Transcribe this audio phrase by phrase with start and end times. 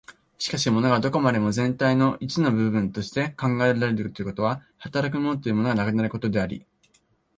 [0.39, 6.65] しかし物がどこまでも全体的一の部分として考えられるということは、働く物というものがなくなることであり、